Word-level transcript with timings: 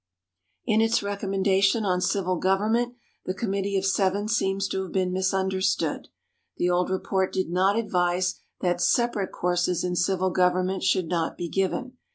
In 0.65 0.81
its 0.81 1.03
recommendation 1.03 1.85
on 1.85 2.01
Civil 2.01 2.37
Government 2.37 2.95
the 3.25 3.35
Committee 3.35 3.77
of 3.77 3.85
Seven 3.85 4.27
seems 4.27 4.67
to 4.69 4.81
have 4.81 4.91
been 4.91 5.13
misunderstood. 5.13 6.07
The 6.57 6.71
old 6.71 6.89
report 6.89 7.31
did 7.31 7.51
not 7.51 7.77
advise 7.77 8.39
that 8.61 8.81
separate 8.81 9.31
courses 9.31 9.83
in 9.83 9.95
civil 9.95 10.31
government 10.31 10.81
should 10.81 11.07
not 11.07 11.37
be 11.37 11.49
given. 11.49 11.99